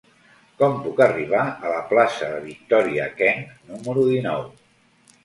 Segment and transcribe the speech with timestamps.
[0.59, 4.49] Com puc arribar a la plaça de Victòria Kent número dinou?